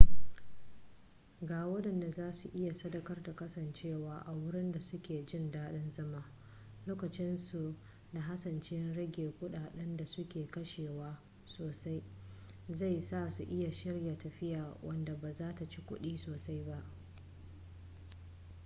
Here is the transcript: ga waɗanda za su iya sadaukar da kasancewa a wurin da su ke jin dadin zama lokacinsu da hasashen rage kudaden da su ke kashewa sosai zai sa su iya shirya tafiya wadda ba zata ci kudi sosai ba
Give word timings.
ga 1.41 1.65
waɗanda 1.67 2.11
za 2.11 2.33
su 2.33 2.49
iya 2.53 2.73
sadaukar 2.73 3.23
da 3.23 3.35
kasancewa 3.35 4.19
a 4.25 4.31
wurin 4.31 4.71
da 4.71 4.81
su 4.81 5.01
ke 5.01 5.25
jin 5.25 5.51
dadin 5.51 5.91
zama 5.93 6.23
lokacinsu 6.87 7.75
da 8.13 8.21
hasashen 8.21 8.93
rage 8.95 9.31
kudaden 9.39 9.97
da 9.97 10.05
su 10.05 10.27
ke 10.27 10.47
kashewa 10.51 11.19
sosai 11.45 12.03
zai 12.69 13.01
sa 13.01 13.29
su 13.29 13.43
iya 13.43 13.71
shirya 13.71 14.17
tafiya 14.17 14.75
wadda 14.83 15.13
ba 15.15 15.33
zata 15.33 15.69
ci 15.69 15.81
kudi 15.85 16.17
sosai 16.17 16.63
ba 16.65 16.83